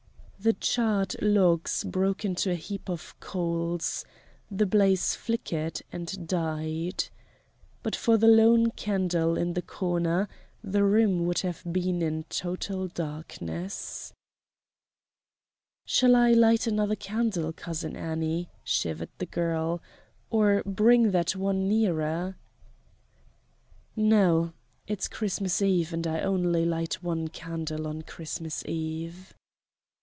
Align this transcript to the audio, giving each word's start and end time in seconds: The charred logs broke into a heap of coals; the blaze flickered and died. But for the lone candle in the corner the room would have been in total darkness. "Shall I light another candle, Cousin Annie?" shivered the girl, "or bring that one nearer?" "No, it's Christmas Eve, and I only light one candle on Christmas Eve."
The 0.43 0.53
charred 0.53 1.15
logs 1.21 1.83
broke 1.83 2.25
into 2.25 2.49
a 2.49 2.55
heap 2.55 2.89
of 2.89 3.13
coals; 3.19 4.03
the 4.49 4.65
blaze 4.65 5.13
flickered 5.13 5.83
and 5.91 6.27
died. 6.27 7.09
But 7.83 7.95
for 7.95 8.17
the 8.17 8.25
lone 8.27 8.71
candle 8.71 9.37
in 9.37 9.53
the 9.53 9.61
corner 9.61 10.27
the 10.63 10.83
room 10.83 11.27
would 11.27 11.41
have 11.41 11.61
been 11.71 12.01
in 12.01 12.23
total 12.23 12.87
darkness. 12.87 14.13
"Shall 15.85 16.15
I 16.15 16.31
light 16.31 16.65
another 16.65 16.95
candle, 16.95 17.53
Cousin 17.53 17.95
Annie?" 17.95 18.49
shivered 18.63 19.09
the 19.19 19.27
girl, 19.27 19.79
"or 20.31 20.63
bring 20.65 21.11
that 21.11 21.35
one 21.35 21.67
nearer?" 21.67 22.35
"No, 23.95 24.53
it's 24.87 25.07
Christmas 25.07 25.61
Eve, 25.61 25.93
and 25.93 26.07
I 26.07 26.21
only 26.21 26.65
light 26.65 27.03
one 27.03 27.27
candle 27.27 27.85
on 27.85 28.01
Christmas 28.01 28.65
Eve." 28.65 29.35